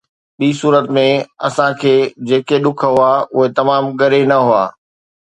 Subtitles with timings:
[0.39, 1.07] ٻي صورت ۾،
[1.47, 1.95] اسان کي
[2.27, 4.65] جيڪي ڏک هئا، اهي تمام ڳري نه هئا